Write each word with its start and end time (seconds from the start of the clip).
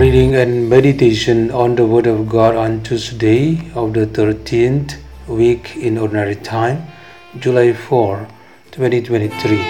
Reading 0.00 0.34
and 0.34 0.70
meditation 0.70 1.50
on 1.50 1.74
the 1.76 1.84
Word 1.84 2.06
of 2.06 2.26
God 2.26 2.56
on 2.56 2.82
Tuesday 2.82 3.70
of 3.74 3.92
the 3.92 4.06
13th 4.06 4.96
week 5.28 5.76
in 5.76 5.98
Ordinary 5.98 6.36
Time, 6.36 6.86
July 7.38 7.74
4, 7.74 8.26
2023. 8.70 9.60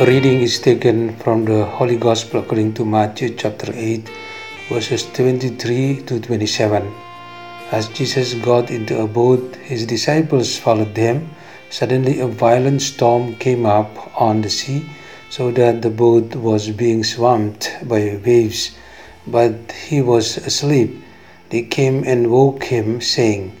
A 0.00 0.04
reading 0.04 0.40
is 0.40 0.58
taken 0.58 1.14
from 1.18 1.44
the 1.44 1.64
Holy 1.64 1.96
Gospel 1.96 2.40
according 2.40 2.74
to 2.74 2.84
Matthew 2.84 3.36
chapter 3.36 3.72
8, 3.72 4.10
verses 4.68 5.04
23 5.12 6.02
to 6.06 6.18
27. 6.18 6.92
As 7.70 7.86
Jesus 7.86 8.34
got 8.34 8.72
into 8.72 9.00
a 9.00 9.06
boat, 9.06 9.54
his 9.62 9.86
disciples 9.86 10.58
followed 10.58 10.96
them. 10.96 11.30
Suddenly, 11.68 12.20
a 12.20 12.26
violent 12.26 12.82
storm 12.82 13.34
came 13.36 13.66
up 13.66 13.90
on 14.20 14.42
the 14.42 14.50
sea, 14.50 14.86
so 15.28 15.50
that 15.50 15.82
the 15.82 15.90
boat 15.90 16.36
was 16.36 16.70
being 16.70 17.02
swamped 17.02 17.74
by 17.82 18.18
waves. 18.24 18.70
But 19.26 19.72
he 19.72 20.00
was 20.00 20.36
asleep. 20.36 21.02
They 21.50 21.62
came 21.62 22.04
and 22.04 22.30
woke 22.30 22.64
him, 22.64 23.00
saying, 23.00 23.52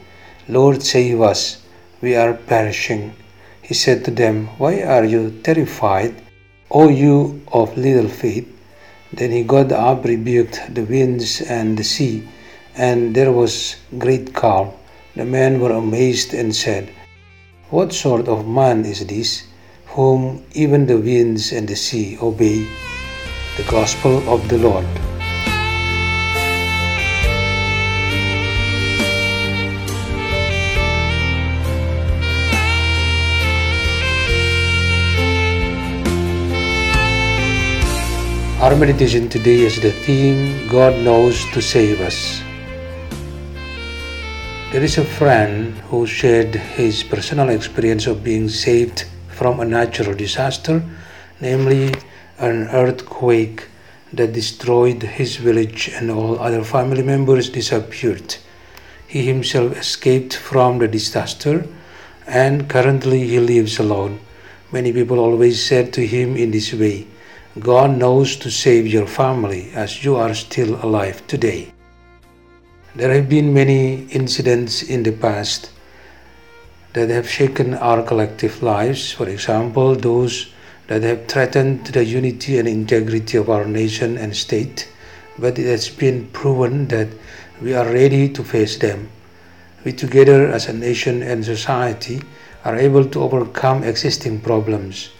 Lord, 0.48 0.82
save 0.82 1.20
us, 1.20 1.62
we 2.00 2.14
are 2.14 2.34
perishing. 2.34 3.12
He 3.62 3.74
said 3.74 4.04
to 4.04 4.12
them, 4.12 4.46
Why 4.58 4.82
are 4.82 5.04
you 5.04 5.40
terrified, 5.42 6.14
O 6.70 6.88
you 6.88 7.42
of 7.52 7.76
little 7.76 8.08
faith? 8.08 8.46
Then 9.12 9.32
he 9.32 9.42
got 9.42 9.72
up, 9.72 10.04
rebuked 10.04 10.74
the 10.74 10.84
winds 10.84 11.40
and 11.40 11.76
the 11.76 11.84
sea, 11.84 12.28
and 12.76 13.14
there 13.14 13.32
was 13.32 13.76
great 13.98 14.34
calm. 14.34 14.70
The 15.16 15.24
men 15.24 15.58
were 15.58 15.72
amazed 15.72 16.32
and 16.34 16.54
said, 16.54 16.90
What 17.68 17.92
sort 17.92 18.28
of 18.28 18.46
man 18.46 18.84
is 18.84 19.04
this, 19.04 19.42
whom 19.98 20.46
even 20.54 20.86
the 20.86 20.98
winds 20.98 21.50
and 21.50 21.66
the 21.66 21.74
sea 21.74 22.16
obey? 22.22 22.62
The 23.56 23.66
Gospel 23.66 24.22
of 24.30 24.46
the 24.46 24.56
Lord. 24.56 24.86
Our 38.62 38.76
meditation 38.76 39.28
today 39.28 39.66
is 39.66 39.82
the 39.82 39.90
theme 39.90 40.68
God 40.68 41.02
knows 41.02 41.44
to 41.50 41.60
save 41.60 42.00
us. 42.00 42.45
There 44.72 44.82
is 44.82 44.98
a 44.98 45.04
friend 45.04 45.74
who 45.90 46.08
shared 46.08 46.52
his 46.56 47.04
personal 47.04 47.50
experience 47.50 48.08
of 48.08 48.24
being 48.24 48.48
saved 48.48 49.04
from 49.28 49.60
a 49.60 49.64
natural 49.64 50.12
disaster, 50.12 50.82
namely 51.40 51.94
an 52.38 52.66
earthquake 52.72 53.68
that 54.12 54.32
destroyed 54.32 55.04
his 55.04 55.36
village 55.36 55.88
and 55.94 56.10
all 56.10 56.40
other 56.40 56.64
family 56.64 57.04
members 57.04 57.48
disappeared. 57.48 58.36
He 59.06 59.24
himself 59.24 59.76
escaped 59.78 60.34
from 60.34 60.78
the 60.78 60.88
disaster 60.88 61.64
and 62.26 62.68
currently 62.68 63.24
he 63.28 63.38
lives 63.38 63.78
alone. 63.78 64.18
Many 64.72 64.92
people 64.92 65.20
always 65.20 65.64
said 65.64 65.92
to 65.92 66.04
him 66.04 66.36
in 66.36 66.50
this 66.50 66.72
way, 66.72 67.06
God 67.60 67.96
knows 67.96 68.34
to 68.38 68.50
save 68.50 68.88
your 68.88 69.06
family 69.06 69.70
as 69.74 70.04
you 70.04 70.16
are 70.16 70.34
still 70.34 70.74
alive 70.84 71.24
today. 71.28 71.72
There 72.96 73.12
have 73.12 73.28
been 73.28 73.52
many 73.52 74.04
incidents 74.06 74.82
in 74.82 75.02
the 75.02 75.12
past 75.12 75.68
that 76.94 77.10
have 77.10 77.28
shaken 77.28 77.74
our 77.74 78.02
collective 78.02 78.62
lives. 78.62 79.12
For 79.12 79.28
example, 79.28 79.94
those 79.94 80.50
that 80.86 81.02
have 81.02 81.28
threatened 81.28 81.88
the 81.88 82.02
unity 82.02 82.58
and 82.58 82.66
integrity 82.66 83.36
of 83.36 83.50
our 83.50 83.66
nation 83.66 84.16
and 84.16 84.34
state, 84.34 84.88
but 85.38 85.58
it 85.58 85.66
has 85.66 85.90
been 85.90 86.28
proven 86.28 86.88
that 86.88 87.08
we 87.60 87.74
are 87.74 87.84
ready 87.84 88.30
to 88.30 88.42
face 88.42 88.78
them. 88.78 89.10
We, 89.84 89.92
together 89.92 90.46
as 90.48 90.66
a 90.66 90.72
nation 90.72 91.22
and 91.22 91.44
society, 91.44 92.22
are 92.64 92.76
able 92.76 93.04
to 93.04 93.20
overcome 93.20 93.84
existing 93.84 94.40
problems. 94.40 95.10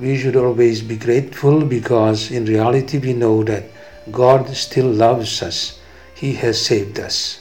We 0.00 0.18
should 0.18 0.34
always 0.34 0.82
be 0.82 0.96
grateful 0.96 1.64
because 1.64 2.32
in 2.32 2.46
reality 2.46 2.98
we 2.98 3.12
know 3.12 3.44
that 3.44 3.66
God 4.10 4.48
still 4.48 4.90
loves 4.90 5.44
us. 5.44 5.79
He 6.20 6.34
has 6.34 6.60
saved 6.60 7.00
us. 7.00 7.40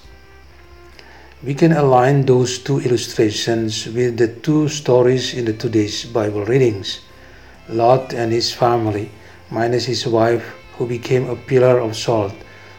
We 1.44 1.54
can 1.54 1.74
align 1.74 2.24
those 2.24 2.60
two 2.60 2.80
illustrations 2.80 3.86
with 3.86 4.16
the 4.16 4.30
two 4.30 4.70
stories 4.70 5.34
in 5.34 5.44
the 5.44 5.52
today's 5.52 6.06
Bible 6.06 6.46
readings. 6.46 7.02
Lot 7.68 8.14
and 8.14 8.32
his 8.32 8.54
family, 8.54 9.12
minus 9.52 9.84
his 9.84 10.08
wife, 10.08 10.56
who 10.78 10.88
became 10.88 11.28
a 11.30 11.36
pillar 11.36 11.80
of 11.80 11.98
salt 11.98 12.32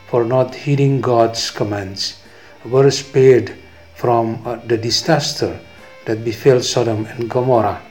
for 0.08 0.24
not 0.24 0.54
heeding 0.54 1.02
God's 1.02 1.50
commands, 1.50 2.16
were 2.64 2.90
spared 2.90 3.52
from 3.94 4.40
uh, 4.46 4.56
the 4.64 4.78
disaster 4.78 5.60
that 6.06 6.24
befell 6.24 6.62
Sodom 6.62 7.04
and 7.12 7.28
Gomorrah. 7.28 7.82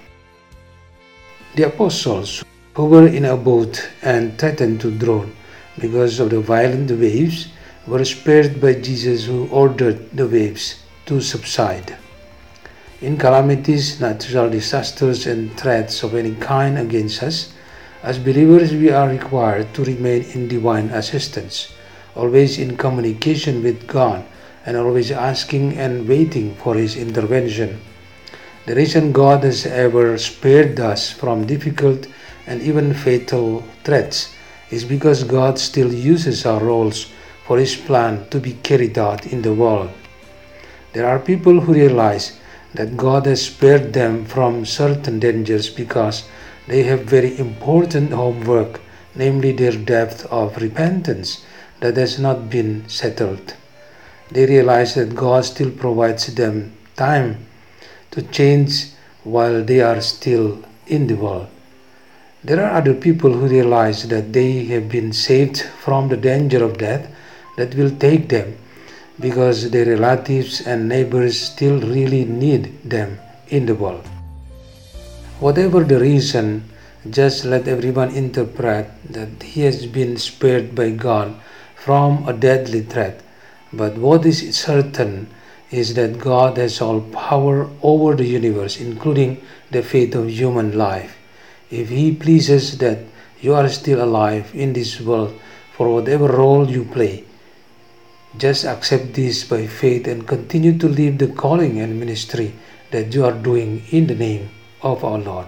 The 1.56 1.68
apostles, 1.68 2.44
who 2.74 2.86
were 2.86 3.08
in 3.08 3.26
a 3.26 3.38
boat 3.38 3.88
and 4.02 4.36
threatened 4.40 4.82
to 4.82 4.90
drown 4.90 5.36
because 5.78 6.20
of 6.20 6.32
the 6.32 6.42
violent 6.42 6.90
waves, 6.90 7.50
were 7.90 8.06
spared 8.06 8.62
by 8.62 8.74
Jesus, 8.76 9.26
who 9.26 9.48
ordered 9.48 10.12
the 10.16 10.28
waves 10.28 10.84
to 11.08 11.20
subside. 11.20 11.98
In 13.02 13.18
calamities, 13.18 14.00
natural 14.00 14.50
disasters, 14.50 15.26
and 15.26 15.58
threats 15.58 16.04
of 16.04 16.14
any 16.14 16.36
kind 16.36 16.78
against 16.78 17.24
us, 17.24 17.52
as 18.04 18.20
believers, 18.20 18.72
we 18.72 18.92
are 18.92 19.10
required 19.10 19.74
to 19.74 19.84
remain 19.84 20.22
in 20.34 20.48
divine 20.48 20.90
assistance, 20.90 21.74
always 22.16 22.60
in 22.60 22.78
communication 22.78 23.64
with 23.64 23.88
God, 23.88 24.24
and 24.66 24.78
always 24.78 25.12
asking 25.12 25.78
and 25.78 26.08
waiting 26.08 26.54
for 26.56 26.76
His 26.76 26.96
intervention. 26.96 27.82
The 28.68 28.76
reason 28.76 29.12
God 29.12 29.44
has 29.44 29.66
ever 29.66 30.16
spared 30.20 30.80
us 30.80 31.10
from 31.10 31.48
difficult 31.48 32.06
and 32.46 32.62
even 32.62 32.94
fatal 32.94 33.64
threats 33.84 34.36
is 34.70 34.86
because 34.86 35.24
God 35.24 35.58
still 35.58 35.92
uses 35.92 36.46
our 36.46 36.64
roles 36.64 37.08
for 37.50 37.58
His 37.58 37.76
plan 37.76 38.30
to 38.30 38.40
be 38.40 38.54
carried 38.62 39.00
out 39.00 39.26
in 39.26 39.42
the 39.42 39.56
world. 39.56 39.90
There 40.94 41.08
are 41.08 41.18
people 41.18 41.62
who 41.62 41.74
realize 41.74 42.38
that 42.76 42.96
God 42.96 43.26
has 43.26 43.48
spared 43.48 43.92
them 43.94 44.26
from 44.26 44.68
certain 44.68 45.18
dangers 45.20 45.68
because 45.68 46.30
they 46.68 46.84
have 46.84 47.06
very 47.06 47.40
important 47.40 48.12
homework, 48.12 48.80
namely 49.16 49.52
their 49.52 49.72
depth 49.72 50.28
of 50.28 50.62
repentance 50.62 51.44
that 51.80 51.98
has 51.98 52.20
not 52.20 52.52
been 52.52 52.88
settled. 52.88 53.56
They 54.30 54.46
realize 54.46 54.94
that 54.94 55.16
God 55.16 55.44
still 55.44 55.72
provides 55.72 56.28
them 56.36 56.78
time 56.98 57.48
to 58.12 58.22
change 58.22 58.92
while 59.24 59.64
they 59.64 59.82
are 59.82 60.02
still 60.02 60.64
in 60.86 61.08
the 61.08 61.16
world. 61.16 61.48
There 62.44 62.64
are 62.64 62.78
other 62.78 62.94
people 62.94 63.34
who 63.34 63.48
realize 63.48 64.08
that 64.10 64.34
they 64.34 64.66
have 64.66 64.88
been 64.88 65.14
saved 65.14 65.64
from 65.84 66.10
the 66.10 66.18
danger 66.18 66.64
of 66.64 66.78
death 66.78 67.10
that 67.60 67.76
will 67.76 67.92
take 68.08 68.30
them 68.30 68.56
because 69.20 69.70
their 69.72 69.86
relatives 69.86 70.62
and 70.62 70.88
neighbors 70.88 71.40
still 71.40 71.80
really 71.82 72.24
need 72.26 72.72
them 72.84 73.20
in 73.50 73.66
the 73.66 73.76
world. 73.76 74.06
Whatever 75.40 75.84
the 75.84 76.00
reason, 76.00 76.64
just 77.10 77.46
let 77.46 77.68
everyone 77.68 78.16
interpret 78.16 78.88
that 79.10 79.44
he 79.44 79.62
has 79.62 79.86
been 79.86 80.16
spared 80.18 80.74
by 80.76 80.92
God 80.92 81.36
from 81.76 82.28
a 82.28 82.34
deadly 82.34 82.82
threat. 82.82 83.22
But 83.72 83.98
what 83.98 84.26
is 84.26 84.56
certain 84.56 85.28
is 85.72 85.94
that 85.94 86.20
God 86.20 86.58
has 86.58 86.82
all 86.82 87.02
power 87.02 87.70
over 87.84 88.16
the 88.16 88.26
universe, 88.26 88.80
including 88.80 89.42
the 89.72 89.84
fate 89.84 90.16
of 90.16 90.30
human 90.30 90.78
life. 90.78 91.18
If 91.70 91.90
He 91.90 92.16
pleases 92.16 92.78
that 92.80 93.00
you 93.40 93.54
are 93.54 93.70
still 93.70 94.04
alive 94.04 94.52
in 94.54 94.74
this 94.74 95.00
world 95.00 95.40
for 95.74 95.94
whatever 95.94 96.28
role 96.28 96.70
you 96.70 96.84
play, 96.86 97.24
Just 98.38 98.64
accept 98.64 99.14
this 99.14 99.44
by 99.44 99.66
faith 99.66 100.08
and 100.08 100.28
continue 100.28 100.78
to 100.78 100.88
live 100.88 101.18
the 101.18 101.28
calling 101.28 101.80
and 101.80 102.00
ministry 102.00 102.54
that 102.92 103.14
you 103.14 103.26
are 103.26 103.34
doing 103.34 103.84
in 103.90 104.06
the 104.06 104.14
name 104.14 104.50
of 104.84 105.04
our 105.04 105.18
Lord. 105.18 105.48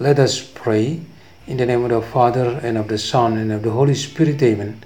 Let 0.00 0.18
us 0.18 0.42
pray 0.42 1.00
in 1.46 1.56
the 1.56 1.66
name 1.66 1.84
of 1.84 1.90
the 1.90 2.02
Father 2.02 2.58
and 2.64 2.76
of 2.76 2.88
the 2.88 2.98
Son 2.98 3.38
and 3.38 3.52
of 3.52 3.62
the 3.62 3.70
Holy 3.70 3.94
Spirit. 3.94 4.42
Amen. 4.42 4.82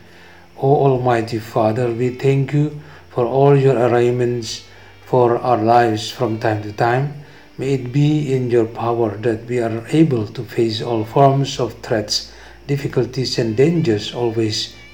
O 0.59 0.69
Almighty 0.69 1.39
Father, 1.39 1.91
we 1.91 2.11
thank 2.11 2.53
you 2.53 2.81
for 3.09 3.25
all 3.25 3.57
your 3.57 3.79
arrangements 3.79 4.67
for 5.07 5.39
our 5.39 5.57
lives 5.57 6.11
from 6.11 6.39
time 6.39 6.63
to 6.63 6.73
time. 6.75 7.25
May 7.57 7.73
it 7.75 7.91
be 7.91 8.35
in 8.35 8.51
your 8.51 8.67
power 8.67 9.17
that 9.17 9.47
we 9.47 9.61
are 9.61 9.83
able 9.89 10.27
to 10.27 10.45
face 10.45 10.83
all 10.83 11.05
forms 11.05 11.59
of 11.59 11.73
threats, 11.81 12.31
difficulties, 12.67 13.39
and 13.39 13.57
dangers 13.57 14.13
always 14.15 14.75